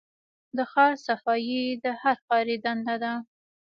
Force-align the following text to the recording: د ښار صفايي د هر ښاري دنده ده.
د 0.57 0.59
ښار 0.71 0.93
صفايي 1.05 1.63
د 1.83 1.85
هر 2.01 2.17
ښاري 2.25 2.55
دنده 2.65 2.95
ده. 3.03 3.13